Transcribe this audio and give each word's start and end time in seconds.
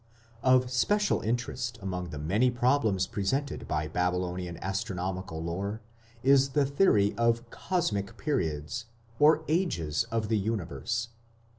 Of 0.41 0.71
special 0.71 1.21
interest 1.21 1.77
among 1.79 2.09
the 2.09 2.17
many 2.17 2.49
problems 2.49 3.05
presented 3.05 3.67
by 3.67 3.87
Babylonian 3.87 4.57
astronomical 4.57 5.43
lore 5.43 5.81
is 6.23 6.49
the 6.57 6.65
theory 6.65 7.13
of 7.19 7.47
Cosmic 7.51 8.17
periods 8.17 8.85
or 9.19 9.43
Ages 9.47 10.05
of 10.05 10.27
the 10.27 10.39
Universe. 10.39 11.09